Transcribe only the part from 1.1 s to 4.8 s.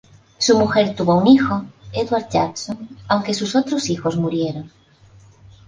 un hijo, Edward Judson, aunque sus otros hijos murieron.